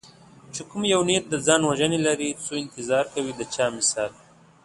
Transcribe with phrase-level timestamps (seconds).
[0.53, 4.07] چې کوم یو نیت د ځان وژنې لري څو انتظار کوي د چا مثلا